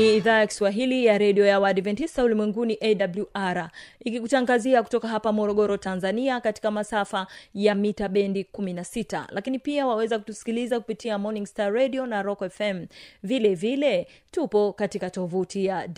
ni 0.00 0.16
idhaa 0.16 0.38
ya 0.38 0.46
kiswahili 0.46 1.04
ya 1.06 1.18
redio 1.18 1.44
ya 1.46 1.60
waadventista 1.60 2.24
ulimwenguni 2.24 2.78
awr 3.34 3.70
ikikutangazia 4.04 4.82
kutoka 4.82 5.08
hapa 5.08 5.32
morogoro 5.32 5.76
tanzania 5.76 6.40
katika 6.40 6.70
masafa 6.70 7.26
ya 7.54 7.74
mita 7.74 8.08
bendi 8.08 8.46
16 8.54 9.24
lakini 9.30 9.58
pia 9.58 9.86
waweza 9.86 10.18
kutusikiliza 10.18 10.80
kupitia 10.80 11.18
morning 11.18 11.46
star 11.46 11.72
radio 11.72 12.06
na 12.06 12.22
rock 12.22 12.48
fm 12.50 12.86
vile 13.22 13.54
vile 13.54 14.06
tupo 14.30 14.72
katika 14.72 15.10
tovuti 15.10 15.64
ya 15.66 15.88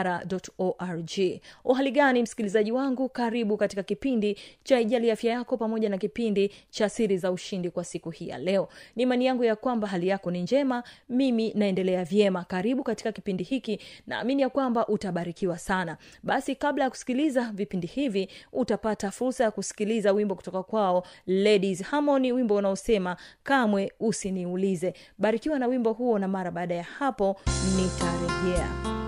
www.awr.org 0.00 1.40
uhali 1.64 1.90
gani 1.90 2.22
msikilizaji 2.22 2.72
wangu? 2.72 3.08
Karibu 3.08 3.56
katika 3.56 3.82
kipindi 3.82 4.38
cha 4.64 4.80
ijali 4.80 5.10
afya 5.10 5.32
yako 5.32 5.56
pamoja 5.56 5.88
na 5.88 5.98
kipindi 5.98 6.50
cha 6.70 6.88
siri 6.88 7.18
za 7.18 7.32
ushindi 7.32 7.70
kwa 7.70 7.84
siku 7.84 8.10
hii 8.10 8.28
ya 8.28 8.38
leo. 8.38 8.68
Ni 8.96 9.02
imani 9.02 9.26
yangu 9.26 9.44
ya 9.44 9.56
kwamba 9.56 9.88
hali 9.88 10.08
yako 10.08 10.30
ni 10.30 10.42
njema 10.42 10.59
mimi 11.08 11.52
naendelea 11.54 12.04
vyema. 12.04 12.44
Karibu 12.44 12.82
katika 12.84 13.12
kipindi 13.12 13.44
hiki 13.44 13.80
naamini 14.06 14.42
ya 14.42 14.48
kwamba 14.48 14.86
utabarikiwa 14.88 15.58
sana. 15.58 15.96
Basi 16.22 16.54
kabla 16.54 16.84
ya 16.84 16.90
kusikiliza 16.90 17.50
vipindi 17.54 17.86
hivi 17.86 18.28
utapata 18.52 19.10
fursa 19.10 19.44
ya 19.44 19.50
kusikiliza 19.50 20.12
wimbo 20.12 20.34
kutoka 20.34 20.62
kwao 20.62 21.06
ladies 21.26 21.82
harmony 21.82 22.32
wimbo 22.32 22.54
unaosema 22.56 23.16
kamwe 23.42 23.92
usiniulize. 24.00 24.94
Barikiwa 25.18 25.58
na 25.58 25.66
wimbo 25.66 25.92
huo 25.92 26.18
na 26.18 26.28
mara 26.28 26.50
baada 26.50 26.74
ya 26.74 26.82
hapo 26.82 27.36
nitarejea. 27.76 28.68
kamwe 28.68 28.99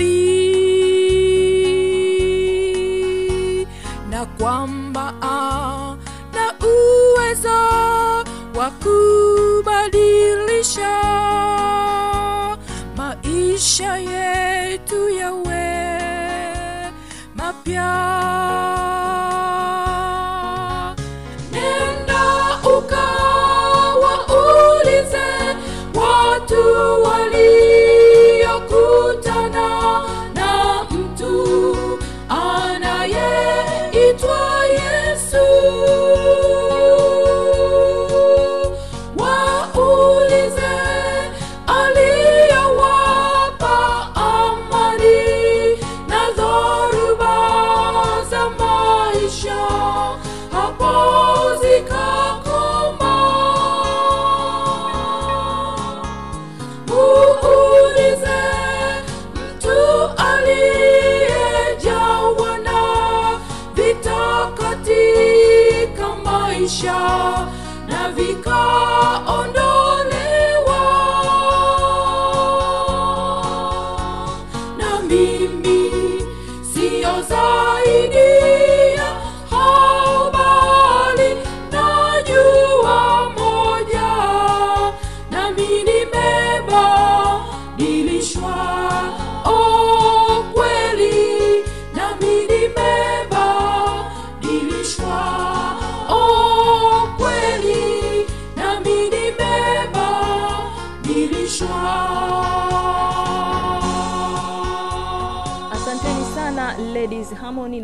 kwa 0.00 0.29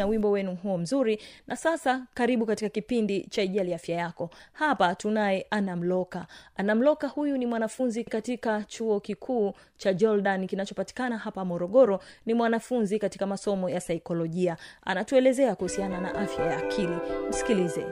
wimbo 0.07 0.31
wenu 0.31 0.55
huo 0.55 0.79
mzuri. 0.79 1.21
Na 1.47 1.57
sasa 1.57 2.07
karibu 2.15 2.47
katika 2.47 2.69
kipindi 2.71 3.21
cha 3.31 3.43
ijali 3.43 3.75
afya 3.75 3.97
yako. 3.97 4.31
Hapa 4.53 4.95
tunaye 4.95 5.47
anamloka 5.51 6.27
anamloka 6.57 7.09
huyu 7.09 7.37
ni 7.39 7.47
mwanafunzi 7.47 8.05
katika 8.05 8.63
chuo 8.65 9.01
kikuu 9.01 9.53
cha 9.77 9.93
jordan 9.95 10.47
kinachopatikana 10.47 11.19
hapa 11.19 11.45
morogoro. 11.45 12.01
Ni 12.27 12.35
mwanafunzi 12.35 12.99
katika 12.99 13.27
masomo 13.27 13.69
ya 13.71 13.81
saikolojia. 13.81 14.57
Anatuelezea 14.83 15.55
kuhusiana 15.55 16.01
na 16.01 16.15
afya 16.15 16.47
ya 16.47 16.57
akili. 16.59 16.97
Msikilize 17.29 17.85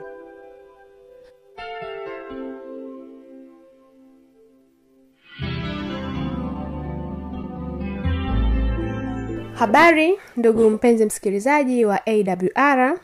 habari 9.59 10.19
ndugu 10.37 10.69
mpenzi 10.69 11.05
msikilizaji 11.05 11.85
wa 11.85 11.99
awr 12.07 12.97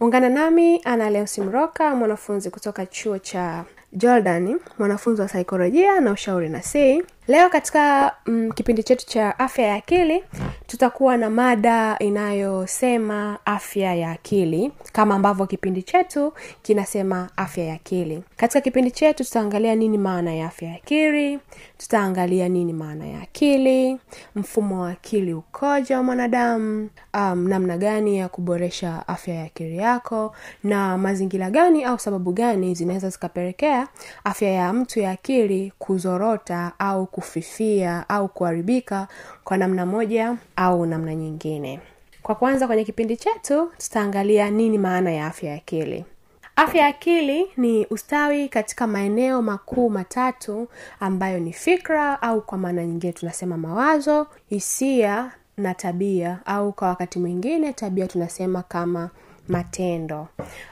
ungana 0.00 0.28
nami 0.28 0.80
ana 0.84 1.10
leo 1.10 1.26
simroka 1.26 1.94
mwanafunzi 1.96 2.50
kutoka 2.50 2.86
chuo 2.86 3.18
cha 3.18 3.64
jordan 3.92 4.60
mwanafunzi 4.78 5.22
wa 5.22 5.28
saikolojia 5.28 6.00
na 6.00 6.12
ushauri 6.12 6.48
na 6.48 6.62
si 6.62 7.02
leo 7.32 7.48
katika 7.50 8.12
mm, 8.26 8.52
kipindi 8.52 8.82
chetu 8.82 9.06
cha 9.06 9.38
afya 9.38 9.66
ya 9.66 9.74
akili 9.74 10.24
tutakuwa 10.66 11.16
na 11.16 11.30
mada 11.30 11.96
inayosema 11.98 13.38
afya 13.44 13.94
ya 13.94 14.10
akili 14.10 14.72
kama 14.92 15.14
ambavyo 15.14 15.46
kipindi 15.46 15.82
chetu 15.82 16.32
kinasema 16.62 17.28
afya 17.36 17.64
ya 17.64 17.74
akili. 17.74 18.22
Katika 18.36 18.60
kipindi 18.60 18.90
chetu 18.90 19.24
tutaangalia 19.24 19.74
nini 19.74 19.98
maana 19.98 20.34
ya 20.34 20.46
afya 20.46 20.68
ya 20.68 20.74
akili 20.76 21.38
tutaangalia 21.78 22.48
nini 22.48 22.72
maana 22.72 23.06
ya 23.06 23.20
akili 23.22 23.98
mfumo 24.36 24.82
wa 24.82 24.90
akili 24.90 25.34
ukoja 25.34 25.96
wa 25.96 26.02
mwanadamu 26.02 26.88
um, 27.14 27.48
namna 27.48 27.76
gani 27.76 28.18
ya 28.18 28.28
kuboresha 28.28 29.08
afya 29.08 29.34
ya 29.34 29.44
akili 29.44 29.76
yako 29.76 30.34
na 30.64 30.98
mazingira 30.98 31.50
gani 31.50 31.84
au 31.84 31.98
sababu 31.98 32.32
gani 32.32 32.74
zinaweza 32.74 33.08
zikapelekea 33.10 33.88
afya 34.24 34.48
ya 34.48 34.72
mtu 34.72 35.00
ya 35.00 35.10
akili 35.10 35.72
kuzorota 35.78 36.72
au 36.78 37.06
kufifia 37.26 38.08
au 38.08 38.28
kuharibika 38.28 39.08
kwa 39.44 39.56
namna 39.56 39.86
moja 39.86 40.36
au 40.56 40.86
namna 40.86 41.14
nyingine. 41.14 41.80
Kwa 42.22 42.34
kwanza 42.34 42.66
kwenye 42.66 42.84
kipindi 42.84 43.16
chetu 43.16 43.70
tutaangalia 43.78 44.50
nini 44.50 44.78
maana 44.78 45.10
ya 45.12 45.26
afya 45.26 45.50
ya 45.50 45.56
akili. 45.56 46.04
Afya 46.56 46.80
ya 46.82 46.86
akili 46.86 47.46
ni 47.56 47.86
ustawi 47.86 48.48
katika 48.48 48.86
maeneo 48.86 49.42
makuu 49.42 49.90
matatu 49.90 50.68
ambayo 51.00 51.38
ni 51.38 51.52
fikra 51.52 52.22
au 52.22 52.40
kwa 52.40 52.58
maana 52.58 52.84
nyingine 52.86 53.12
tunasema 53.12 53.56
mawazo 53.56 54.26
hisia 54.48 55.32
na 55.56 55.74
tabia 55.74 56.38
au 56.46 56.72
kwa 56.72 56.88
wakati 56.88 57.18
mwingine 57.18 57.72
tabia 57.72 58.06
tunasema 58.06 58.62
kama 58.62 59.10
matendo. 59.48 60.28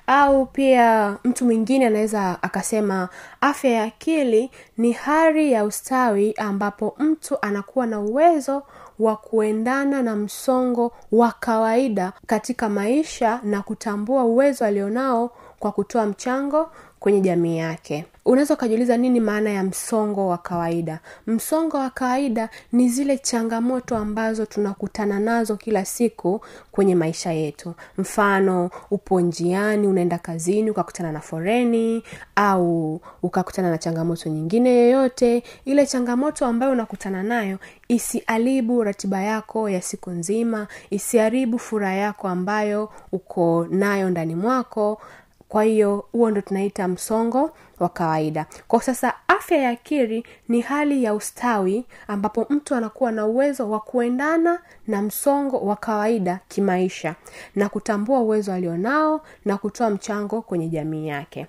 Au 0.07 0.47
pia 0.47 1.17
mtu 1.25 1.45
mwingine 1.45 1.87
anaweza 1.87 2.39
akasema 2.43 3.09
afya 3.41 3.71
ya 3.71 3.83
akili 3.85 4.51
ni 4.79 4.93
hali 4.93 5.53
ya 5.53 5.65
ustawi 5.65 6.33
ambapo 6.33 6.95
mtu 6.99 7.39
anakuwa 7.43 7.87
na 7.87 8.01
uwezo 8.01 8.63
wa 8.99 9.17
kuendana 9.17 10.03
na 10.03 10.17
msongo 10.17 10.93
wa 11.13 11.33
kawaida 11.41 12.13
katika 12.27 12.69
maisha 12.69 13.41
na 13.43 13.63
kutambua 13.63 14.25
uwezo 14.25 14.65
alionao 14.65 15.31
kwa 15.59 15.73
kutoa 15.73 16.07
mchango 16.07 16.71
kwenye 17.01 17.21
jamii 17.21 17.59
yake. 17.59 18.05
Unaweza 18.25 18.55
ukajiuliza 18.55 18.97
nini 18.97 19.21
maana 19.21 19.51
ya 19.51 19.63
msongo 19.65 20.29
wa 20.29 20.39
kawaida? 20.39 20.99
Msongo 21.27 21.77
wa 21.77 21.91
kawaida 21.91 22.49
ni 22.73 22.89
zile 22.89 23.19
changamoto 23.19 23.97
ambazo 23.97 24.47
tunakutana 24.47 25.21
nazo 25.21 25.57
kila 25.57 25.85
siku 25.85 26.41
kwenye 26.73 26.95
maisha 26.95 27.33
yetu. 27.33 27.75
Mfano 27.99 28.71
upo 28.91 29.21
njiani 29.21 29.87
unaenda 29.87 30.19
kazini 30.19 30.71
ukakutana 30.71 31.13
na 31.13 31.21
foreni 31.21 32.03
au 32.37 33.01
ukakutana 33.23 33.71
na 33.71 33.79
changamoto 33.79 34.29
nyingine 34.31 34.71
yoyote 34.79 35.43
ile 35.65 35.87
changamoto 35.87 36.47
ambayo 36.47 36.73
unakutana 36.73 37.23
nayo 37.23 37.59
isiharibu 37.89 38.85
ratiba 38.85 39.23
yako 39.23 39.69
ya 39.69 39.83
siku 39.83 40.11
nzima 40.11 40.67
isiharibu 40.91 41.59
furaha 41.59 41.95
yako 41.95 42.29
ambayo 42.29 42.91
uko 43.13 43.67
nayo 43.71 44.11
ndani 44.11 44.35
mwako 44.35 45.01
kwa 45.51 45.65
hiyo 45.65 46.05
huo 46.13 46.31
ndo 46.31 46.41
tunaita 46.41 46.89
msongo 46.89 47.51
wa 47.81 47.89
kawaida. 47.89 48.47
Kwa 48.69 48.83
sasa 48.83 49.15
afya 49.29 49.59
ya 49.59 49.71
akili 49.71 50.25
ni 50.49 50.61
hali 50.61 51.05
ya 51.05 51.15
ustawi 51.15 51.87
ambapo 52.09 52.47
mtu 52.51 52.75
anakuwa 52.75 53.13
na 53.13 53.27
uwezo 53.27 53.71
wa 53.71 53.81
kuendana 53.81 54.59
na 54.87 55.03
msongo 55.03 55.59
wa 55.59 55.77
kawaida 55.77 56.41
kimaisha 56.49 57.15
na 57.55 57.69
kutambua 57.69 58.21
uwezo 58.21 58.53
alionao 58.53 59.21
na 59.45 59.57
kutoa 59.59 59.91
mchango 59.91 60.43
kwenye 60.43 60.69
jamii 60.69 61.09
yake. 61.09 61.47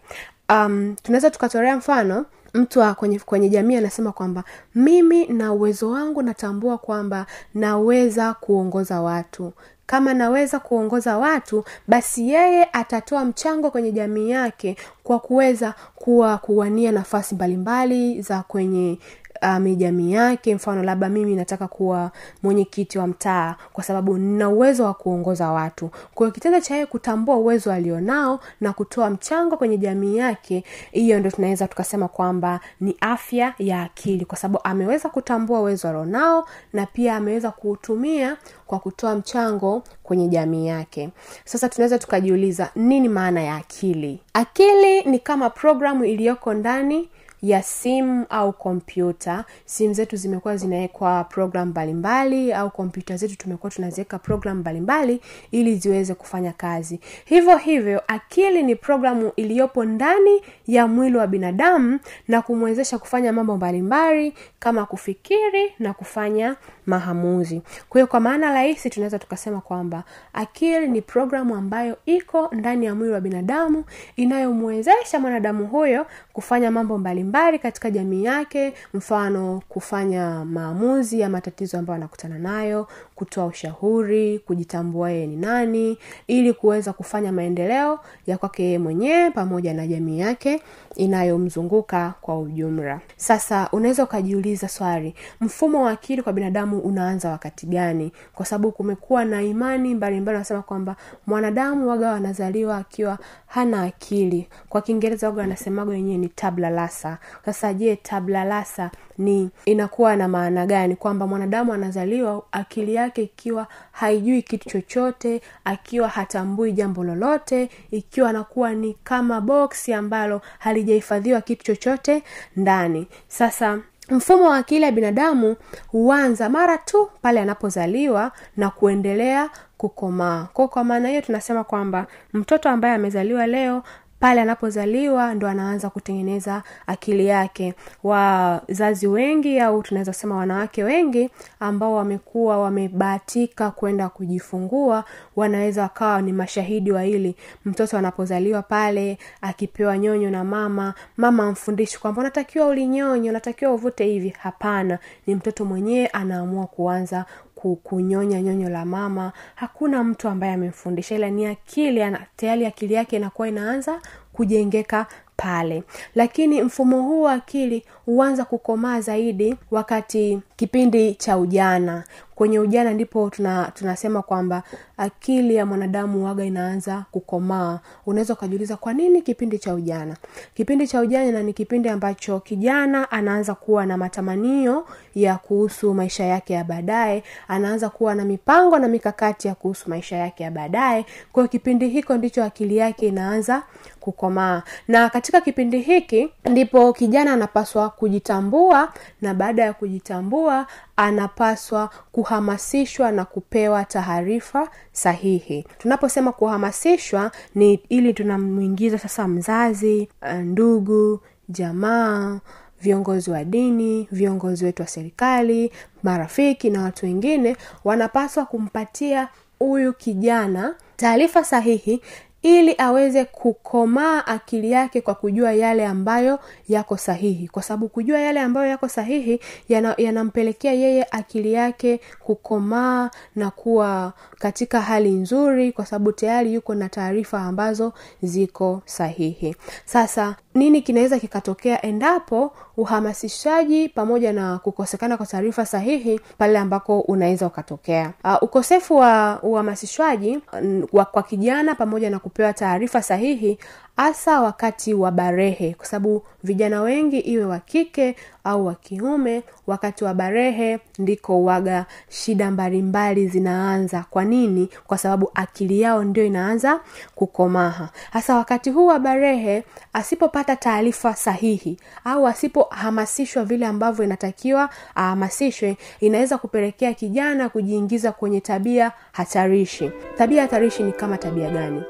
Um, 0.49 0.95
tunaweza 1.03 1.31
tukatolea 1.31 1.77
mfano 1.77 2.25
mtu 2.53 2.95
kwenye, 2.95 3.19
kwenye 3.19 3.49
jamii 3.49 3.75
anasema 3.75 4.11
kwamba 4.11 4.43
mimi 4.75 5.25
na 5.27 5.53
uwezo 5.53 5.89
wangu 5.89 6.21
natambua 6.21 6.77
kwamba 6.77 7.25
naweza 7.53 8.33
kuongoza 8.33 9.01
watu 9.01 9.53
kama 9.85 10.13
naweza 10.13 10.59
kuongoza 10.59 11.17
watu 11.17 11.63
basi 11.87 12.29
yeye 12.29 12.63
atatoa 12.73 13.25
mchango 13.25 13.71
kwenye 13.71 13.91
jamii 13.91 14.29
yake 14.29 14.75
kwa 15.03 15.19
kuweza 15.19 15.73
kuwa 15.95 16.37
kuwania 16.37 16.91
nafasi 16.91 17.35
mbalimbali 17.35 18.21
za 18.21 18.43
kwenye 18.43 18.99
um, 19.41 19.75
jamii 19.75 20.11
yake. 20.13 20.55
Mfano 20.55 20.83
labda 20.83 21.09
mimi 21.09 21.35
nataka 21.35 21.67
kuwa 21.67 22.11
mwenyekiti 22.43 22.99
wa 22.99 23.07
mtaa 23.07 23.55
kwa 23.73 23.83
sababu 23.83 24.17
nina 24.17 24.49
uwezo 24.49 24.83
wa 24.85 24.93
kuongoza 24.93 25.51
watu. 25.51 25.89
Kwa 26.13 26.25
hiyo 26.27 26.31
kitendo 26.33 26.59
cha 26.61 26.73
yeye 26.73 26.85
kutambua 26.85 27.35
uwezo 27.35 27.71
alionao 27.73 28.39
na 28.61 28.73
kutoa 28.73 29.09
mchango 29.09 29.57
kwenye 29.57 29.77
jamii 29.77 30.17
yake 30.17 30.63
hiyo 30.91 31.19
ndio 31.19 31.31
tunaweza 31.31 31.67
tukasema 31.67 32.07
kwamba 32.07 32.59
ni 32.81 32.97
afya 33.01 33.53
ya 33.59 33.81
akili. 33.81 34.25
Kwa 34.25 34.37
sababu 34.37 34.59
ameweza 34.63 35.09
kutambua 35.09 35.59
uwezo 35.59 35.89
alionao 35.89 36.47
na 36.73 36.85
pia 36.85 37.15
ameweza 37.15 37.51
kuutumia 37.51 38.37
kwa 38.71 38.79
kutoa 38.79 39.15
mchango 39.15 39.83
kwenye 40.03 40.27
jamii 40.27 40.67
yake. 40.67 41.09
Sasa 41.45 41.69
tunaweza 41.69 41.99
tukajiuliza 41.99 42.69
nini 42.75 43.09
maana 43.09 43.41
ya 43.41 43.55
akili? 43.55 44.19
Akili 44.33 45.03
ni 45.03 45.19
kama 45.19 45.49
programu 45.49 46.05
iliyoko 46.05 46.53
ndani 46.53 47.09
ya 47.41 47.63
simu 47.63 48.25
au 48.29 48.53
kompyuta. 48.53 49.45
Simu 49.65 49.93
zetu 49.93 50.15
zimekuwa 50.15 50.57
zinawekwa 50.57 51.23
program 51.23 51.67
mbalimbali 51.69 52.53
au 52.53 52.69
kompyuta 52.71 53.17
zetu 53.17 53.37
tumekuwa 53.37 53.71
tunaziweka 53.71 54.19
program 54.19 54.57
mbalimbali 54.57 55.21
ili 55.51 55.75
ziweze 55.75 56.13
kufanya 56.13 56.51
kazi. 56.53 56.99
Hivyo 57.25 57.57
hivyo 57.57 58.01
akili 58.07 58.63
ni 58.63 58.75
programu 58.75 59.31
iliyopo 59.35 59.85
ndani 59.85 60.41
ya 60.67 60.87
mwili 60.87 61.17
wa 61.17 61.27
binadamu 61.27 61.99
na 62.27 62.41
kumwezesha 62.41 62.97
kufanya 62.99 63.33
mambo 63.33 63.57
mbalimbali 63.57 64.33
kama 64.59 64.85
kufikiri 64.85 65.73
na 65.79 65.93
kufanya 65.93 66.55
maamuzi 66.85 67.61
kwa 67.89 67.99
hiyo 67.99 68.07
kwa 68.07 68.19
maana 68.19 68.53
rahisi 68.53 68.89
tunaweza 68.89 69.19
tukasema 69.19 69.61
kwamba 69.61 70.03
akili 70.33 70.87
ni 70.87 71.01
programu 71.01 71.55
ambayo 71.55 71.97
iko 72.05 72.49
ndani 72.51 72.85
ya 72.85 72.95
mwili 72.95 73.13
wa 73.13 73.21
binadamu 73.21 73.83
inayomwezesha 74.15 75.19
mwanadamu 75.19 75.67
huyo 75.67 76.05
kufanya 76.33 76.71
mambo 76.71 76.97
mbalimbali 76.97 77.59
katika 77.59 77.91
jamii 77.91 78.23
yake 78.23 78.73
mfano 78.93 79.61
kufanya 79.69 80.45
maamuzi 80.45 81.19
ya 81.19 81.29
matatizo 81.29 81.77
ambayo 81.79 81.95
anakutana 81.97 82.39
nayo 82.39 82.87
kutoa 83.21 83.45
ushauri 83.45 84.39
kujitambua 84.39 85.11
yeye 85.11 85.27
ni 85.27 85.35
nani 85.35 85.97
ili 86.27 86.53
kuweza 86.53 86.93
kufanya 86.93 87.31
maendeleo 87.31 87.99
ya 88.27 88.37
kwake 88.37 88.63
yeye 88.63 88.79
mwenyewe 88.79 89.31
pamoja 89.31 89.73
na 89.73 89.87
jamii 89.87 90.19
yake 90.19 90.61
inayomzunguka 90.95 92.13
kwa 92.21 92.39
ujumla. 92.39 92.99
Sasa 93.17 93.69
unaweza 93.71 94.03
ukajiuliza 94.03 94.67
swali 94.67 95.15
mfumo 95.41 95.83
wa 95.83 95.91
akili 95.91 96.21
kwa 96.21 96.33
binadamu 96.33 96.79
unaanza 96.79 97.29
wakati 97.29 97.65
gani? 97.67 98.11
Kwa 98.35 98.45
sababu 98.45 98.71
kumekuwa 98.71 99.25
na 99.25 99.41
imani 99.41 99.95
mbalimbali 99.95 100.35
wanasema 100.35 100.61
kwamba 100.61 100.95
mwanadamu 101.27 101.89
waga 101.89 102.11
wanazaliwa 102.11 102.77
akiwa 102.77 103.17
hana 103.47 103.83
akili. 103.83 104.47
Kwa 104.69 104.81
kiingereza 104.81 105.27
waga 105.29 105.41
wanasemaga 105.41 105.91
wenyewe 105.91 106.17
ni 106.17 106.27
tabla 106.29 106.69
lasa. 106.69 107.17
Sasa 107.45 107.73
je 107.73 107.95
tabla 107.95 108.43
lasa 108.45 108.91
ni 109.17 109.49
inakuwa 109.65 110.15
na 110.15 110.27
maana 110.27 110.65
gani? 110.65 110.95
Kwamba 110.95 111.27
mwanadamu 111.27 111.73
anazaliwa 111.73 112.43
akili 112.51 112.93
yake 112.93 113.10
ikiwa 113.17 113.67
haijui 113.91 114.41
kitu 114.41 114.69
chochote 114.69 115.41
akiwa 115.65 116.07
hatambui 116.07 116.71
jambo 116.71 117.03
lolote 117.03 117.69
ikiwa 117.91 118.29
anakuwa 118.29 118.73
ni 118.73 118.93
kama 119.03 119.41
boksi 119.41 119.93
ambalo 119.93 120.41
halijahifadhiwa 120.59 121.41
kitu 121.41 121.63
chochote 121.65 122.23
ndani. 122.55 123.07
Sasa 123.27 123.79
mfumo 124.09 124.49
wa 124.49 124.57
akili 124.57 124.83
ya 124.83 124.91
binadamu 124.91 125.55
huanza 125.87 126.49
mara 126.49 126.77
tu 126.77 127.09
pale 127.21 127.39
anapozaliwa 127.39 128.31
na 128.57 128.69
kuendelea 128.69 129.49
kukomaa. 129.77 130.47
Kwao 130.53 130.67
kwa 130.67 130.83
maana 130.83 131.09
hiyo 131.09 131.21
tunasema 131.21 131.63
kwamba 131.63 132.07
mtoto 132.33 132.69
ambaye 132.69 132.93
amezaliwa 132.95 133.47
leo 133.47 133.83
pale 134.21 134.41
anapozaliwa 134.41 135.33
ndo 135.33 135.47
anaanza 135.47 135.89
kutengeneza 135.89 136.63
akili 136.87 137.25
yake. 137.27 137.73
Wazazi 138.03 139.07
wengi 139.07 139.59
au 139.59 139.83
tunaweza 139.83 140.11
kusema 140.11 140.35
wanawake 140.37 140.83
wengi 140.83 141.29
ambao 141.59 141.93
wamekuwa 141.95 142.57
wamebahatika 142.57 143.71
kwenda 143.71 144.09
kujifungua 144.09 145.03
wanaweza 145.35 145.81
wakawa 145.81 146.21
ni 146.21 146.33
mashahidi 146.33 146.91
wa 146.91 147.01
hili. 147.01 147.35
Mtoto 147.65 147.97
anapozaliwa 147.97 148.61
pale 148.61 149.17
akipewa 149.41 149.97
nyonyo 149.97 150.29
na 150.29 150.43
mama 150.43 150.93
mama 151.17 151.43
amfundishi 151.47 151.99
kwamba 151.99 152.19
unatakiwa 152.21 152.67
ulinyonyo 152.67 153.29
unatakiwa 153.29 153.73
uvute 153.73 154.05
hivi. 154.05 154.29
Hapana 154.39 154.99
ni 155.27 155.35
mtoto 155.35 155.65
mwenyewe 155.65 156.07
anaamua 156.07 156.65
kuanza 156.67 157.25
ku- 157.50 157.50
kunyonya 157.83 158.41
nyonyo 158.41 158.69
la 158.69 158.85
mama. 158.85 159.31
Hakuna 159.55 160.03
mtu 160.03 160.27
ambaye 160.29 160.53
amemfundisha 160.53 161.15
ila 161.15 161.29
ni 161.29 161.45
akili 161.45 162.01
tayari 162.35 162.65
akili 162.65 162.93
yake 162.93 163.15
inakuwa 163.15 163.47
inaanza 163.47 164.01
kujengeka 164.33 165.05
pale. 165.37 165.83
Lakini 166.15 166.61
mfumo 166.63 167.01
huu 167.01 167.21
wa 167.21 167.33
akili 167.33 167.83
huanza 168.05 168.45
kukomaa 168.45 169.01
zaidi 169.01 169.55
wakati 169.71 170.39
kipindi 170.55 171.15
cha 171.15 171.37
ujana 171.37 172.03
kwenye 172.35 172.59
ujana 172.59 172.93
ndipo 172.93 173.29
tuna, 173.29 173.71
tunasema 173.73 174.21
kwamba 174.21 174.63
akili 174.97 175.55
ya 175.55 175.65
mwanadamu 175.65 176.25
waga 176.25 176.43
inaanza 176.45 177.05
kukomaa. 177.11 177.79
Unaweza 178.05 178.33
ukajiuliza 178.33 178.77
kwa 178.77 178.93
nini 178.93 179.21
kipindi 179.21 179.59
cha 179.59 179.73
ujana? 179.73 180.15
Kipindi 180.53 180.87
cha 180.87 180.99
ujana 181.01 181.43
ni 181.43 181.53
kipindi 181.53 181.89
ambacho 181.89 182.39
kijana 182.39 183.11
anaanza 183.11 183.55
kuwa 183.55 183.85
na 183.85 183.97
matamanio 183.97 184.85
ya 185.15 185.35
kuhusu 185.37 185.93
maisha 185.93 186.23
yake 186.23 186.53
ya 186.53 186.63
baadaye 186.63 187.23
anaanza 187.47 187.89
kuwa 187.89 188.15
na 188.15 188.25
mipango 188.25 188.79
na 188.79 188.87
mikakati 188.87 189.47
ya 189.47 189.55
kuhusu 189.55 189.89
maisha 189.89 190.15
yake 190.17 190.43
ya 190.43 190.51
baadaye. 190.51 191.05
Kwa 191.31 191.47
kipindi 191.47 191.89
hiko 191.89 192.17
ndicho 192.17 192.43
akili 192.43 192.77
yake 192.77 193.07
inaanza 193.07 193.63
kukomaa. 193.99 194.63
Na 194.87 195.09
katika 195.09 195.41
kipindi 195.41 195.79
hiki 195.81 196.29
ndipo 196.45 196.93
kijana 196.93 197.33
anapaswa 197.33 197.89
kujitambua 197.89 198.93
na 199.21 199.33
baada 199.33 199.63
ya 199.63 199.73
kujitambua 199.73 200.67
anapaswa 201.01 201.89
kuhamasishwa 202.11 203.11
na 203.11 203.25
kupewa 203.25 203.85
taarifa 203.85 204.69
sahihi. 204.91 205.65
Tunaposema 205.77 206.31
kuhamasishwa 206.31 207.31
ni 207.55 207.73
ili 207.89 208.13
tunamwingiza 208.13 208.97
sasa 208.97 209.27
mzazi 209.27 210.09
eh, 210.21 210.35
ndugu 210.35 211.19
jamaa 211.49 212.39
viongozi 212.81 213.31
wa 213.31 213.43
dini 213.43 214.07
viongozi 214.11 214.65
wetu 214.65 214.81
wa 214.81 214.87
serikali 214.87 215.71
marafiki 216.03 216.69
na 216.69 216.81
watu 216.83 217.05
wengine 217.05 217.57
wanapaswa 217.83 218.45
kumpatia 218.45 219.27
huyu 219.59 219.93
kijana 219.93 220.75
taarifa 220.95 221.43
sahihi 221.43 222.01
ili 222.41 222.75
aweze 222.77 223.25
kukomaa 223.25 224.25
akili 224.25 224.71
yake 224.71 225.01
kwa 225.01 225.15
kujua 225.15 225.53
yale 225.53 225.85
ambayo 225.85 226.39
yako 226.69 226.97
sahihi. 226.97 227.47
Kwa 227.47 227.63
sababu 227.63 227.89
kujua 227.89 228.19
yale 228.19 228.39
ambayo 228.39 228.67
yako 228.67 228.87
sahihi 228.87 229.39
yana- 229.69 229.95
yanampelekea 229.97 230.73
yeye 230.73 231.07
akili 231.11 231.53
yake 231.53 231.99
kukomaa 232.19 233.09
na 233.35 233.51
kuwa 233.51 234.13
katika 234.39 234.81
hali 234.81 235.11
nzuri 235.11 235.71
kwa 235.71 235.85
sababu 235.85 236.11
tayari 236.11 236.53
yuko 236.53 236.75
na 236.75 236.89
taarifa 236.89 237.39
ambazo 237.41 237.93
ziko 238.23 238.81
sahihi. 238.85 239.55
Sasa 239.85 240.35
nini 240.55 240.81
kinaweza 240.81 241.19
kikatokea 241.19 241.81
endapo 241.85 242.53
uhamasishaji 242.77 243.89
pamoja 243.89 244.33
na 244.33 244.57
kukosekana 244.59 245.17
kwa 245.17 245.25
taarifa 245.25 245.65
sahihi 245.65 246.19
pale 246.37 246.57
ambako 246.59 246.99
unaweza 246.99 247.47
ukatokea. 247.47 248.13
Uh, 248.23 248.35
ukosefu 248.43 248.95
wa 248.97 249.39
uhamasishwaji 249.43 250.39
mm, 250.63 250.87
kwa 251.11 251.23
kijana 251.23 251.75
pamoja 251.75 252.09
na 252.09 252.19
kupewa 252.19 252.53
taarifa 252.53 253.01
sahihi 253.01 253.57
hasa 253.97 254.41
wakati 254.41 254.93
wa 254.93 255.11
barehe 255.11 255.73
kwa 255.73 255.85
sababu 255.85 256.23
vijana 256.43 256.81
wengi 256.81 257.19
iwe 257.19 257.45
wa 257.45 257.59
kike 257.59 258.15
au 258.43 258.65
wa 258.65 258.75
kiume 258.75 259.43
wakati 259.67 260.03
wa 260.03 260.13
barehe 260.13 260.79
ndiko 260.99 261.43
waga 261.43 261.85
shida 262.09 262.51
mbalimbali 262.51 263.27
zinaanza. 263.27 264.05
Kwa 264.09 264.25
nini? 264.25 264.69
Kwa 264.87 264.97
sababu 264.97 265.31
akili 265.35 265.81
yao 265.81 266.03
ndio 266.03 266.25
inaanza 266.25 266.79
kukomaha. 267.15 267.89
Hasa 268.11 268.35
wakati 268.35 268.69
huu 268.69 268.85
wa 268.85 268.99
barehe 268.99 269.63
asipopata 269.93 270.55
taarifa 270.55 271.15
sahihi 271.15 271.77
au 272.05 272.27
asipohamasishwa 272.27 273.45
vile 273.45 273.65
ambavyo 273.65 274.05
inatakiwa 274.05 274.69
ahamasishwe 274.95 275.77
inaweza 275.99 276.37
kupelekea 276.37 276.93
kijana 276.93 277.49
kujiingiza 277.49 278.11
kwenye 278.11 278.41
tabia 278.41 278.91
hatarishi. 279.11 279.91
Tabia 280.17 280.41
hatarishi 280.41 280.83
ni 280.83 280.91
kama 280.91 281.17
tabia 281.17 281.49
gani 281.49 281.83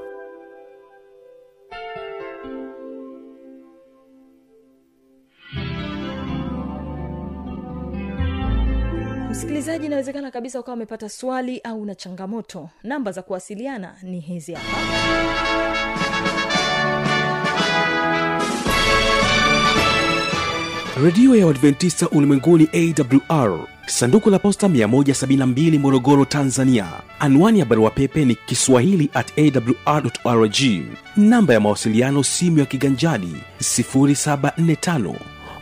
msikilizaji 9.42 9.86
inawezekana 9.86 10.32
kabisa 10.32 10.60
ukawa 10.60 10.76
umepata 10.76 11.10
swali 11.10 11.60
au 11.60 11.86
na 11.86 11.96
changamoto. 11.96 12.70
Namba 12.84 13.12
za 13.12 13.22
kuwasiliana 13.22 13.96
ni 14.04 14.20
hizi 14.20 14.54
hapa. 14.54 14.78
Redio 21.04 21.36
ya 21.36 21.46
uadventista 21.48 22.10
ulimwenguni 22.10 22.68
awr 22.74 23.60
sanduku 23.86 24.30
la 24.30 24.40
posta 24.40 24.68
172 24.68 25.80
morogoro 25.80 26.26
tanzania. 26.26 26.88
Anwani 27.20 27.60
ya 27.60 27.66
barua 27.66 27.90
pepe 27.90 28.26
ni 28.26 28.36
kiswahili 28.36 29.10
at 29.14 29.28
awrrg 29.38 30.56
namba 31.18 31.54
ya 31.54 31.60
mawasiliano 31.60 32.24
simu 32.24 32.60
ya 32.60 32.66
kiganjadi 32.66 33.36
745 33.60 35.14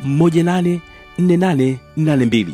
184882 0.07 2.53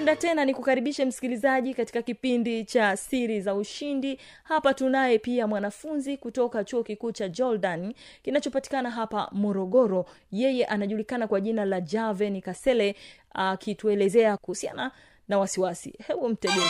napenda 0.00 0.16
tena 0.16 0.44
nikukaribishe 0.44 1.04
msikilizaji 1.04 1.74
katika 1.74 2.02
kipindi 2.02 2.64
cha 2.64 2.96
siri 2.96 3.40
za 3.40 3.54
ushindi. 3.54 4.18
Hapa 4.42 4.74
tunaye 4.74 5.18
pia 5.18 5.46
mwanafunzi 5.46 6.16
kutoka 6.16 6.64
chuo 6.64 6.82
kikuu 6.82 7.12
cha 7.12 7.28
jordan 7.28 7.94
kinachopatikana 8.22 8.90
hapa 8.90 9.28
morogoro. 9.32 10.06
Yeye 10.32 10.64
anajulikana 10.64 11.28
kwa 11.28 11.40
jina 11.40 11.64
la 11.64 11.80
javen 11.80 12.40
kasele 12.40 12.94
akituelezea 13.34 14.36
kuhusiana 14.36 14.90
na 15.28 15.38
wasiwasi. 15.38 15.94
Hebu 16.06 16.28
mtegee 16.28 16.60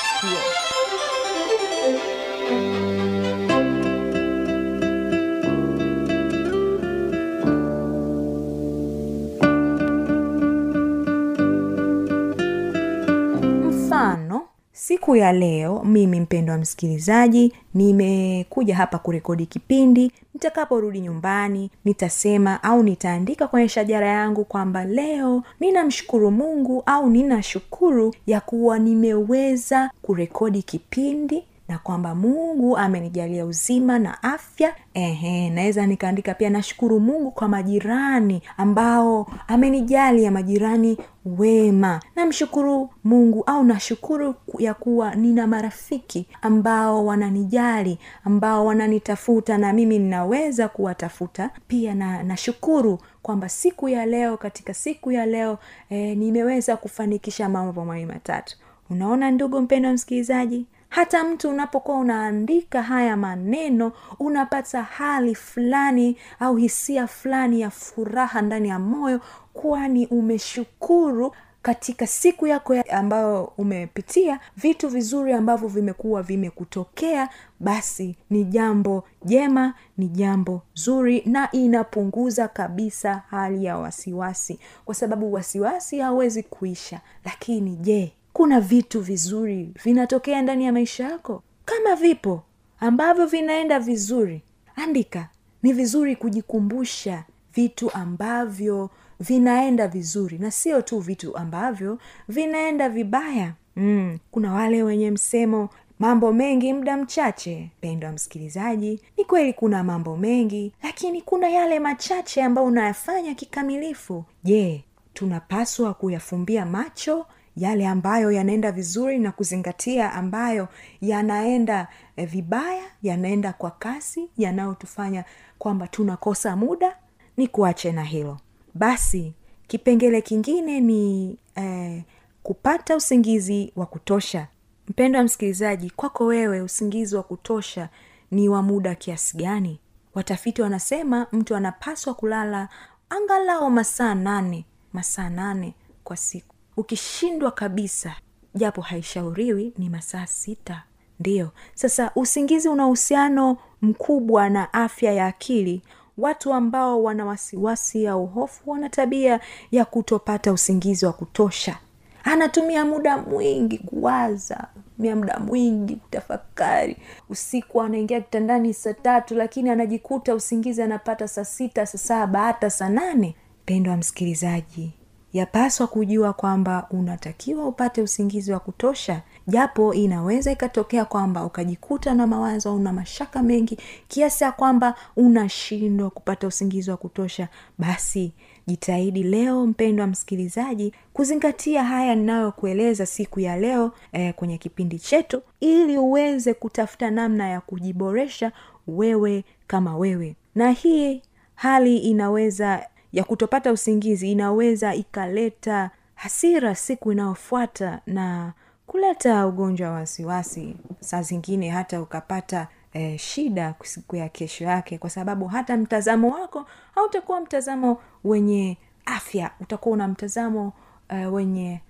mfano 14.09 14.43
siku 14.73 15.17
ya 15.17 15.33
leo 15.33 15.83
mimi 15.85 16.21
mpendwa 16.21 16.59
msikilizaji 16.59 17.53
nimekuja 17.75 18.77
hapa 18.77 18.99
kurekodi 18.99 19.47
kipindi 19.47 20.13
nitakaporudi 20.35 21.01
nyumbani 21.01 21.71
nitasema 21.85 22.63
au 22.63 22.83
nitaandika 22.83 23.49
kwenye 23.49 23.69
shajara 23.69 24.07
yangu 24.07 24.45
kwamba 24.45 24.85
leo 24.85 25.43
ninamshukuru 25.61 26.31
mungu 26.31 26.83
au 26.87 27.11
ninashukuru 27.11 28.15
ya 28.27 28.41
kuwa 28.41 28.79
nimeweza 28.79 29.91
kurekodi 30.03 30.63
kipindi 30.63 31.45
na 31.71 31.79
kwamba 31.79 32.15
mungu 32.15 32.77
amenijalia 32.77 33.45
uzima 33.47 33.99
na 33.99 34.23
afya. 34.23 34.75
Ehe 34.95 35.51
naweza 35.51 35.87
nikaandika 35.87 36.35
pia 36.35 36.51
nashukuru 36.51 37.01
mungu 37.01 37.31
kwa 37.31 37.49
majirani 37.49 38.43
ambao 38.57 39.27
amenijalia 39.49 40.31
majirani 40.31 40.99
wema. 41.25 42.01
Namshukuru 42.17 42.91
mungu 43.05 43.43
au 43.47 43.65
nashukuru 43.65 44.35
ya 44.59 44.75
kuwa 44.75 45.15
nina 45.15 45.47
marafiki 45.47 46.27
ambao 46.43 47.07
wananijali 47.07 47.99
ambao 48.25 48.67
wananitafuta 48.67 49.59
na 49.59 49.73
mimi 49.73 49.99
ninaweza 49.99 50.69
kuwatafuta. 50.69 51.51
Pia 51.69 51.95
na 51.95 52.23
nashukuru 52.23 52.99
kwamba 53.23 53.49
siku 53.49 53.89
ya 53.89 54.07
leo 54.07 54.37
katika 54.37 54.75
siku 54.75 55.13
ya 55.13 55.27
leo 55.27 55.59
e, 55.91 56.15
nimeweza 56.15 56.77
kufanikisha 56.77 57.49
mambo 57.49 57.85
mawili 57.85 58.07
matatu. 58.07 58.57
Unaona 58.91 59.31
ndugu 59.31 59.61
mpendo 59.61 59.93
msikilizaji 59.93 60.67
hata 60.91 61.25
mtu 61.25 61.49
unapokuwa 61.51 61.99
unaandika 61.99 62.83
haya 62.83 63.17
maneno 63.17 63.93
unapata 64.19 64.83
hali 64.83 65.35
fulani 65.35 66.17
au 66.41 66.57
hisia 66.57 67.07
fulani 67.07 67.61
ya 67.61 67.71
furaha 67.71 68.43
ndani 68.43 68.69
ya 68.69 68.79
moyo 68.79 69.21
kwani 69.53 70.07
umeshukuru 70.07 71.35
katika 71.63 72.07
siku 72.07 72.47
yako 72.47 72.75
ya 72.75 72.89
ambayo 72.91 73.45
umepitia 73.59 74.41
vitu 74.57 74.89
vizuri 74.89 75.33
ambavyo 75.33 75.69
vimekuwa 75.69 76.23
vimekutokea 76.23 77.29
basi 77.61 78.17
ni 78.31 78.45
jambo 78.45 79.05
jema 79.25 79.75
ni 79.99 80.09
jambo 80.09 80.63
zuri 80.75 81.23
na 81.27 81.51
inapunguza 81.53 82.49
kabisa 82.49 83.23
hali 83.31 83.65
ya 83.65 83.79
wasiwasi. 83.79 84.59
Kwa 84.85 84.95
sababu 84.95 85.33
wasiwasi 85.33 85.99
hawezi 85.99 86.43
kuisha 86.43 87.01
lakini 87.25 87.77
je 87.77 88.13
kuna 88.33 88.61
vitu 88.61 89.01
vizuri 89.01 89.71
vinatokea 89.85 90.43
ndani 90.43 90.65
ya 90.65 90.73
maisha 90.73 91.05
yako? 91.05 91.43
Kama 91.65 91.97
vipo 91.97 92.43
ambavyo 92.81 93.27
vinaenda 93.27 93.81
vizuri 93.81 94.43
andika. 94.77 95.29
Ni 95.63 95.73
vizuri 95.73 96.17
kujikumbusha 96.17 97.25
vitu 97.55 97.91
ambavyo 97.95 98.91
vinaenda 99.21 99.89
vizuri 99.89 100.39
na 100.39 100.51
sio 100.51 100.83
tu 100.83 100.99
vitu 101.01 101.37
ambavyo 101.37 101.99
vinaenda 102.29 102.89
vibaya. 102.89 103.53
Mm, 103.77 104.19
kuna 104.31 104.53
wale 104.53 104.83
wenye 104.83 105.11
msemo 105.11 105.69
mambo 105.99 106.33
mengi 106.33 106.73
muda 106.73 106.97
mchache. 106.97 107.71
Pendwa 107.81 108.13
msikilizaji 108.13 109.01
ni 109.17 109.25
kweli 109.25 109.53
kuna 109.53 109.85
mambo 109.85 110.17
mengi 110.17 110.73
lakini 110.83 111.23
kuna 111.23 111.49
yale 111.49 111.81
machache 111.81 112.43
ambayo 112.43 112.67
unayafanya 112.67 113.35
kikamilifu. 113.35 114.25
Je 114.45 114.85
tunapaswa 115.15 115.95
kuyafumbia 115.95 116.67
macho 116.67 117.27
yale 117.57 117.87
ambayo 117.89 118.33
yanaenda 118.33 118.73
vizuri 118.73 119.19
na 119.19 119.33
kuzingatia 119.33 120.13
ambayo 120.13 120.69
yanaenda 121.01 121.89
eh, 122.17 122.29
vibaya 122.29 122.83
yanaenda 123.03 123.53
kwa 123.53 123.71
kasi 123.71 124.29
yanayotufanya 124.37 125.25
kwamba 125.59 125.89
tunakosa 125.89 126.57
muda 126.57 126.97
ni 127.37 127.49
kuache 127.49 127.93
na 127.93 128.05
hilo. 128.05 128.39
Basi 128.75 129.33
kipengele 129.67 130.23
kingine 130.23 130.81
ni 130.81 131.37
eh, 131.55 132.03
kupata 132.43 132.97
usingizi 132.97 133.73
wa 133.77 133.87
kutosha. 133.87 134.47
Mpendo 134.89 135.19
wa 135.19 135.25
msikilizaji 135.25 135.91
kwako 135.91 136.25
wewe 136.27 136.61
usingizi 136.61 137.17
wa 137.17 137.23
kutosha 137.23 137.89
ni 138.31 138.49
wa 138.49 138.63
muda 138.63 138.95
kiasi 138.95 139.37
gani? 139.37 139.81
Watafiti 140.15 140.63
wanasema 140.63 141.27
mtu 141.33 141.57
anapaswa 141.57 142.15
kulala 142.15 142.69
angalau 143.11 143.71
masaa 143.71 144.15
nane 144.15 144.65
masaa 144.93 145.29
nane 145.29 145.75
kwa 146.05 146.17
siku 146.17 146.50
ukishindwa 146.81 147.51
kabisa 147.51 148.17
japo 148.55 148.81
haishauriwi 148.81 149.73
ni 149.79 149.89
masaa 149.89 150.27
sita. 150.27 150.83
Ndiyo. 151.21 151.51
Sasa 151.75 152.11
usingizi 152.17 152.69
una 152.69 152.87
uhusiano 152.87 153.57
mkubwa 153.83 154.49
na 154.51 154.73
afya 154.73 155.13
ya 155.13 155.27
akili. 155.27 155.83
Watu 156.19 156.53
ambao 156.55 157.03
wana 157.03 157.25
wasiwasi 157.27 158.07
au 158.07 158.27
hofu 158.27 158.71
wana 158.71 158.89
tabia 158.89 159.41
ya 159.71 159.85
kutopata 159.85 160.53
usingizi 160.53 161.07
wa 161.07 161.13
kutosha. 161.13 161.79
Anatumia 162.25 162.85
muda 162.85 163.19
mwingi 163.19 163.79
kuwaza 163.79 164.69
mia 164.99 165.17
muda 165.17 165.39
mwingi 165.39 165.97
kutafakari. 165.97 166.97
Usiku 167.29 167.83
anaingia 167.83 168.21
kitandani 168.21 168.75
saa 168.75 168.93
tatu 168.93 169.35
lakini 169.35 169.71
anajikuta 169.71 170.35
usingizi 170.35 170.83
anapata 170.83 171.29
saa 171.29 171.45
sita 171.45 171.87
saa 171.87 171.99
saba 171.99 172.39
hata 172.43 172.71
saa 172.71 172.89
nane. 172.89 173.37
Pendwa 173.65 173.97
msikilizaji 173.97 174.93
yapaswa 175.33 175.87
kujua 175.87 176.33
kwamba 176.33 176.87
unatakiwa 176.91 177.67
upate 177.69 178.03
usingizi 178.03 178.53
wa 178.53 178.61
kutosha 178.61 179.23
japo 179.47 179.95
inaweza 179.95 180.53
ikatokea 180.53 181.05
kwamba 181.05 181.45
ukajikuta 181.45 182.15
na 182.15 182.27
mawazo 182.27 182.71
au 182.71 182.79
na 182.79 182.93
mashaka 182.93 183.43
mengi 183.43 183.79
kiasi 184.09 184.45
ya 184.45 184.53
kwamba 184.53 184.95
unashindwa 185.17 186.11
kupata 186.11 186.47
usingizi 186.47 186.91
wa 186.91 186.97
kutosha. 186.97 187.49
Basi 187.79 188.33
jitahidi 188.67 189.23
leo 189.23 189.67
mpendwa 189.67 190.07
msikilizaji 190.07 190.93
kuzingatia 191.13 191.85
haya 191.85 192.15
ninayokueleza 192.15 193.07
siku 193.07 193.41
ya 193.41 193.57
leo 193.57 193.93
eh, 194.13 194.35
kwenye 194.35 194.59
kipindi 194.59 194.99
chetu 194.99 195.43
ili 195.61 195.99
uweze 195.99 196.55
kutafuta 196.55 197.11
namna 197.11 197.49
ya 197.49 197.61
kujiboresha 197.61 198.53
wewe 198.89 199.45
kama 199.67 199.97
wewe. 199.97 200.37
Na 200.55 200.71
hii 200.71 201.23
hali 201.55 201.99
inaweza 201.99 202.87
ya 203.13 203.25
kutopata 203.25 203.73
usingizi 203.73 204.33
inaweza 204.33 204.95
ikaleta 204.95 205.91
hasira 206.15 206.75
siku 206.75 207.13
inayofuata 207.13 208.01
na 208.07 208.53
kuleta 208.87 209.47
ugonjwa 209.47 209.89
wa 209.91 209.95
wasiwasi. 209.95 210.77
Saa 211.01 211.23
zingine 211.23 211.69
hata 211.71 212.03
ukapata 212.03 212.69
eh, 212.93 213.19
shida 213.19 213.75
siku 213.83 214.17
ya 214.17 214.29
kesho 214.29 214.65
yake 214.65 214.99
kwa 214.99 215.11
sababu 215.11 215.47
hata 215.47 215.77
mtazamo 215.77 216.31
wako 216.31 216.67
hautakuwa 216.95 217.41
mtazamo 217.41 218.01
wenye 218.25 218.77
afya. 219.07 219.51
Utakuwa 219.61 219.93
una 219.95 220.09
mtazamo 220.09 220.73
eh, 221.09 221.33
wenye 221.35 221.81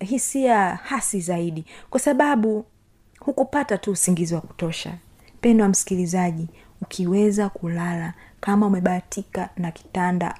hisia 0.00 0.74
hasi 0.76 1.20
zaidi 1.20 1.64
kwa 1.90 2.00
sababu 2.00 2.64
hukupata 3.20 3.78
tu 3.78 3.90
usingizi 3.90 4.34
wa 4.34 4.40
kutosha. 4.40 4.94
Pendwa 5.40 5.68
msikilizaji 5.68 6.48
ukiweza 6.82 7.48
kulala 7.48 8.14
kama 8.40 8.66
umebahatika 8.66 9.48
na 9.56 9.70
kitanda 9.70 10.34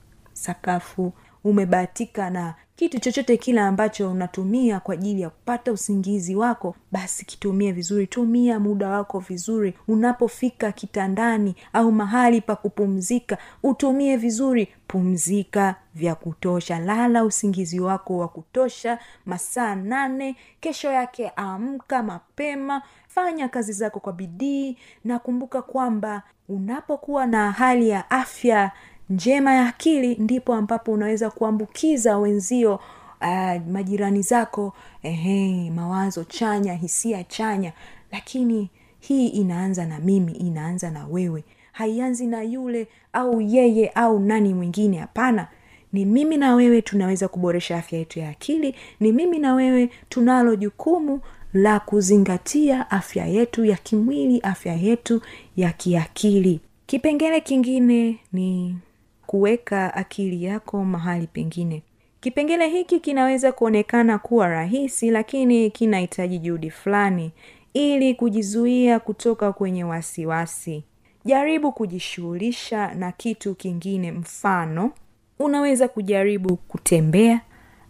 sakafu. 0.47 1.13
Umebahatika 1.45 2.31
na 2.31 2.55
kitu 2.77 2.99
chochote 3.01 3.37
kile 3.37 3.61
ambacho 3.61 4.11
unatumia 4.11 4.81
kwa 4.81 4.95
ajili 4.95 5.21
ya 5.21 5.31
kupata 5.31 5.73
usingizi 5.73 6.35
wako 6.37 6.77
basi 6.93 7.25
kitumie 7.27 7.73
vizuri. 7.73 8.07
Tumia 8.07 8.61
muda 8.61 8.89
wako 8.89 9.19
vizuri. 9.19 9.75
Unapofika 9.89 10.73
kitandani 10.73 11.55
au 11.73 11.93
mahali 11.93 12.41
pa 12.41 12.57
kupumzika 12.57 13.39
utumie 13.63 14.17
vizuri. 14.17 14.69
Pumzika 14.89 15.75
vya 15.95 16.15
kutosha. 16.15 16.79
Lala 16.79 17.25
usingizi 17.25 17.81
wako 17.81 18.19
wa 18.19 18.29
kutosha 18.29 18.99
masaa 19.27 19.75
nane. 19.75 20.37
Kesho 20.61 20.93
yake 20.93 21.29
amka 21.37 22.03
mapema. 22.03 22.83
Fanya 23.09 23.49
kazi 23.49 23.73
zako 23.73 24.01
kwa 24.01 24.13
bidii. 24.13 24.77
Na 25.05 25.19
kumbuka 25.19 25.63
kwamba 25.63 26.23
unapokuwa 26.49 27.27
na 27.27 27.53
hali 27.53 27.89
ya 27.89 28.11
afya 28.11 28.71
njema 29.11 29.55
ya 29.55 29.69
akili 29.69 30.15
ndipo 30.15 30.55
ambapo 30.55 30.93
unaweza 30.93 31.31
kuambukiza 31.31 32.19
wenzio 32.19 32.75
uh, 33.21 33.67
majirani 33.73 34.23
zako. 34.23 34.73
Ehe, 35.03 35.71
mawazo 35.71 36.25
chanya 36.25 36.75
hisia 36.75 37.25
chanya. 37.25 37.73
Lakini 38.13 38.71
hii 39.01 39.29
inaanza 39.29 39.87
na 39.87 39.99
mimi 39.99 40.33
inaanza 40.33 40.91
na 40.91 41.07
wewe. 41.07 41.45
Haianzi 41.73 42.27
na 42.27 42.43
yule 42.43 42.87
au 43.13 43.41
yeye 43.41 43.89
au 43.89 44.21
nani 44.21 44.55
mwingine 44.55 44.99
hapana. 44.99 45.49
Ni 45.93 46.05
mimi 46.05 46.37
na 46.37 46.55
wewe 46.55 46.83
tunaweza 46.83 47.29
kuboresha 47.29 47.77
afya 47.79 47.99
yetu 47.99 48.19
ya 48.19 48.29
akili. 48.29 48.75
Ni 49.01 49.13
mimi 49.13 49.39
na 49.39 49.55
wewe 49.55 49.91
tunalo 50.09 50.57
jukumu 50.57 51.21
la 51.55 51.81
kuzingatia 51.81 52.91
afya 52.91 53.27
yetu 53.27 53.65
ya 53.65 53.77
kimwili 53.77 54.41
afya 54.41 54.75
yetu 54.75 55.23
ya 55.57 55.73
kiakili. 55.73 56.61
Kipengele 56.87 57.41
kingine 57.41 58.19
ni 58.33 58.77
kuweka 59.27 59.95
akili 59.95 60.45
yako 60.45 60.85
mahali 60.85 61.27
pengine. 61.27 61.83
Kipengele 62.21 62.69
hiki 62.69 63.01
kinaweza 63.01 63.53
kuonekana 63.53 64.19
kuwa 64.19 64.49
rahisi 64.49 65.11
lakini 65.11 65.71
kinahitaji 65.71 66.39
juhudi 66.39 66.71
fulani 66.71 67.33
ili 67.75 68.15
kujizuia 68.15 69.01
kutoka 69.01 69.53
kwenye 69.53 69.85
wasiwasi. 69.85 70.85
Jaribu 71.25 71.73
kujishughulisha 71.73 72.95
na 72.95 73.13
kitu 73.13 73.55
kingine 73.55 74.13
mfano 74.13 74.91
unaweza 75.39 75.89
kujaribu 75.89 76.57
kutembea 76.57 77.41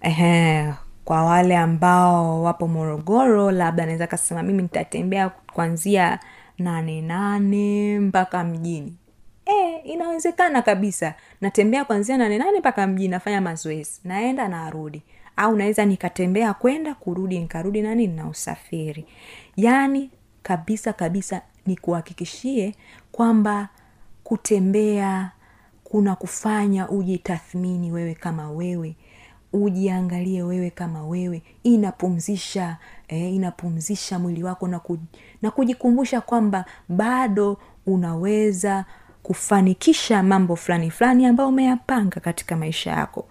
Ehe, 0.01 0.73
kwa 1.05 1.25
wale 1.25 1.57
ambao 1.57 2.43
wapo 2.43 2.69
morogoro 2.69 3.51
labda 3.51 3.87
naweza 3.87 4.07
kasema 4.07 4.43
mimi 4.43 4.63
nitatembea 4.63 5.29
kuanzia 5.29 6.19
nane 6.59 7.01
nane 7.03 8.01
mpaka 8.01 8.45
mjini 8.45 8.97
e, 9.47 9.77
inawezekana 9.85 10.63
kabisa. 10.63 11.15
Natembea 11.41 11.85
kwanzia 11.85 12.17
nane 12.17 12.39
nane 12.39 12.59
mpaka 12.59 12.87
mji 12.87 13.09
nafanya 13.09 13.41
mazoezi. 13.41 14.01
Naenda 14.05 14.49
narudi. 14.49 15.03
Au 15.37 15.57
naweza 15.57 15.85
nikatembea 15.85 16.55
kwenda 16.55 16.95
kurudi 16.95 17.39
nikarudi 17.39 17.83
nani 17.83 18.07
na 18.07 18.29
usafiri. 18.29 19.07
Yaani 19.57 20.11
kabisa 20.43 20.93
kabisa 20.93 21.43
nikuhakikishie 21.67 22.75
kwamba 23.13 23.69
kutembea 24.25 25.31
kuna 25.85 26.17
kufanya 26.17 26.89
ujitathmini 26.89 27.93
wewe 27.93 28.15
kama 28.15 28.51
wewe. 28.51 28.97
Ujiangalie 29.53 30.43
wewe 30.43 30.71
kama 30.71 31.07
wewe. 31.07 31.43
Inapumzisha 31.63 32.77
eh, 33.09 33.35
inapumzisha 33.35 34.19
mwili 34.19 34.43
wako 34.45 34.69
na, 34.69 34.79
ku, 34.79 34.99
na 35.43 35.51
kujikumbusha 35.51 36.21
kwamba 36.21 36.65
bado 36.89 37.59
unaweza 37.87 38.85
kufanikisha 39.27 40.23
mambo 40.23 40.57
fulani 40.57 40.91
fulani 40.91 41.27
ambayo 41.27 41.49
umeyapanga 41.49 42.21
katika 42.21 42.57
maisha 42.57 42.91
yako. 42.91 43.29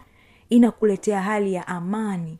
Inakuletea 0.50 1.22
hali 1.22 1.54
ya 1.54 1.68
amani. 1.68 2.38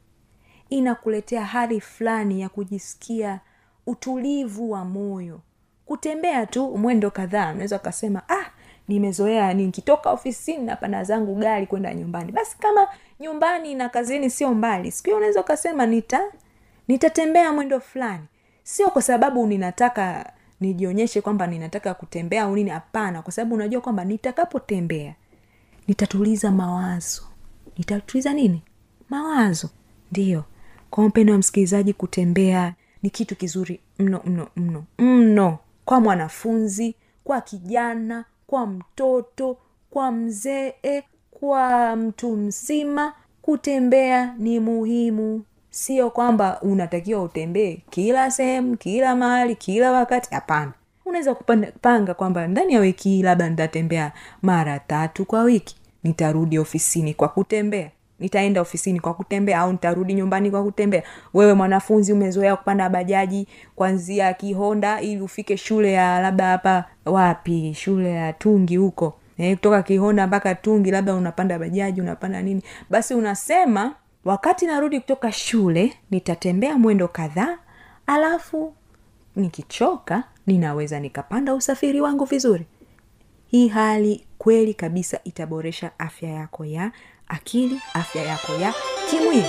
Inakuletea 0.70 1.46
hali 1.46 1.82
fulani 1.82 2.42
ya 2.42 2.50
kujisikia 2.50 3.40
utulivu 3.88 4.72
wa 4.72 4.86
moyo. 4.86 5.40
Kutembea 5.86 6.46
tu 6.46 6.78
mwendo 6.78 7.12
kadhaa 7.12 7.52
unaweza 7.52 7.76
ukasema 7.76 8.22
ah 8.30 8.46
nimezoea 8.88 9.54
nikitoka 9.54 10.12
ofisini 10.12 10.64
napanda 10.64 11.04
zangu 11.04 11.36
gari 11.36 11.68
kwenda 11.68 11.94
nyumbani. 11.94 12.32
Basi 12.32 12.58
kama 12.58 12.88
nyumbani 13.20 13.76
na 13.76 13.90
kazini 13.90 14.30
sio 14.30 14.54
mbali 14.54 14.92
siku 14.92 15.06
hiyo 15.06 15.18
unaweza 15.18 15.42
ukasema 15.42 15.86
nita 15.86 16.22
nitatembea 16.88 17.54
mwendo 17.54 17.80
fulani. 17.80 18.24
Sio 18.64 18.90
kwa 18.90 19.02
sababu 19.02 19.48
ninataka 19.48 20.32
nijionyeshe 20.60 21.22
kwamba 21.22 21.48
ninataka 21.48 21.94
kutembea 21.94 22.44
au 22.44 22.56
nini? 22.56 22.70
Hapana 22.70 23.22
kwa 23.22 23.32
sababu 23.32 23.56
unajua 23.56 23.82
kwamba 23.82 24.06
nitakapotembea 24.06 25.16
nitatuliza 25.88 26.52
mawazo. 26.52 27.22
Nitatuliza 27.78 28.34
nini? 28.34 28.62
Mawazo. 29.10 29.70
Ndiyo. 30.12 30.44
Kwa 30.90 31.04
mpendo 31.08 31.34
wa 31.34 31.40
msikilizaji 31.40 31.94
kutembea 31.94 32.74
ni 33.04 33.10
kitu 33.10 33.36
kizuri 33.36 33.80
mno 34.00 34.22
mno 34.26 34.48
mno 34.56 34.84
mno. 35.00 35.58
Kwa 35.86 36.00
mwanafunzi 36.00 36.96
kwa 37.24 37.42
kijana 37.42 38.26
kwa 38.48 38.68
mtoto 38.68 39.58
kwa 39.90 40.12
mzee 40.12 40.74
kwa 41.32 41.96
mtu 41.96 42.36
mzima 42.36 43.14
kutembea 43.42 44.36
ni 44.38 44.60
muhimu 44.60 45.44
sio 45.76 46.10
kwamba 46.10 46.62
unatakiwa 46.62 47.22
utembee 47.24 47.78
kila 47.90 48.32
sehemu 48.32 48.78
kila 48.78 49.16
mahali 49.16 49.56
kila 49.56 49.92
wakati. 49.92 50.30
Hapana. 50.36 50.72
Unaweza 51.06 51.36
kupanga 51.36 52.14
kwamba 52.14 52.48
ndani 52.48 52.74
ya 52.74 52.80
wiki 52.80 53.10
hii 53.10 53.24
labda 53.24 53.50
nitatembea 53.50 54.12
mara 54.42 54.80
tatu 54.80 55.26
kwa 55.26 55.44
wiki. 55.44 55.76
Nitarudi 56.04 56.60
ofisini 56.60 57.14
kwa 57.14 57.28
kutembea. 57.28 57.90
Nitaenda 58.20 58.62
ofisini 58.62 59.00
kwa 59.00 59.14
kutembea 59.14 59.60
au 59.60 59.72
nitarudi 59.72 60.14
nyumbani 60.14 60.52
kwa 60.52 60.64
kutembea. 60.64 61.04
Wewe 61.34 61.54
mwanafunzi 61.54 62.14
umezoea 62.14 62.56
kupanda 62.56 62.90
bajaji 62.90 63.48
kwanzia 63.76 64.34
kihonda 64.34 65.02
ili 65.02 65.22
ufike 65.22 65.58
shule 65.58 65.92
ya 65.94 66.20
labda 66.20 66.46
hapa 66.48 66.86
wapi? 67.06 67.74
Shule 67.74 68.12
ya 68.12 68.34
tungi 68.34 68.76
huko. 68.78 69.14
E, 69.38 69.56
kutoka 69.56 69.84
kihonda 69.84 70.28
mpaka 70.28 70.56
tungi 70.56 70.92
labda 70.92 71.16
unapanda 71.16 71.60
bajaji 71.60 72.02
unapanda 72.02 72.42
nini. 72.42 72.62
Basi 72.90 73.14
unasema 73.14 73.96
wakati 74.26 74.66
narudi 74.66 75.00
kutoka 75.00 75.32
shule 75.32 75.94
nitatembea 76.12 76.78
mwendo 76.78 77.08
kadhaa 77.08 77.58
alafu 78.08 78.74
nikichoka 79.36 80.24
ninaweza 80.48 81.00
nikapanda 81.00 81.54
usafiri 81.54 82.02
wangu 82.02 82.26
vizuri. 82.26 82.66
Hii 83.48 83.68
hali 83.68 84.26
kweli 84.38 84.74
kabisa 84.74 85.20
itaboresha 85.24 85.92
afya 86.00 86.30
yako 86.30 86.66
ya 86.66 86.92
akili 87.28 87.82
afya 87.94 88.22
yako 88.24 88.54
ya 88.54 88.74
kimwili 89.10 89.46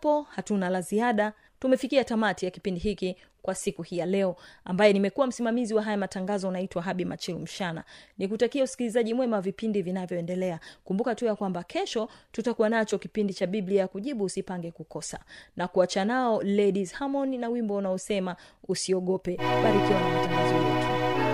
hapo 0.00 0.22
hatuna 0.22 0.68
la 0.70 0.80
ziada. 0.80 1.32
Tumefikia 1.58 2.04
tamati 2.04 2.44
ya 2.44 2.50
kipindi 2.50 2.80
hiki 2.80 3.16
kwa 3.42 3.54
siku 3.54 3.82
hii 3.82 3.98
ya 3.98 4.06
leo 4.06 4.36
ambaye 4.64 4.92
nimekuwa 4.92 5.26
msimamizi 5.26 5.74
wa 5.74 5.82
haya 5.82 5.96
matangazo 5.96 6.48
unaitwa 6.48 6.82
habi 6.82 7.04
machilu 7.04 7.38
mshana. 7.38 7.84
Nikutakia 8.18 8.64
usikilizaji 8.64 9.14
mwema 9.14 9.36
wa 9.36 9.42
vipindi 9.42 9.82
vinavyoendelea. 9.82 10.60
Kumbuka 10.84 11.14
tu 11.14 11.26
ya 11.26 11.36
kwamba 11.36 11.62
kesho 11.62 12.08
tutakuwa 12.32 12.68
nacho 12.68 12.98
kipindi 12.98 13.34
cha 13.34 13.46
biblia 13.46 13.80
ya 13.80 13.88
kujibu 13.88 14.24
usipange 14.24 14.70
kukosa. 14.70 15.18
Na 15.56 15.68
kuacha 15.68 16.04
nao 16.04 16.42
ladies 16.42 16.92
harmony 16.94 17.38
na 17.38 17.48
wimbo 17.48 17.76
unaosema 17.76 18.36
usiogope. 18.68 19.36
Barikiwa 19.36 20.00
na 20.00 20.08
matangazo 20.10 20.54
yetu 20.54 21.29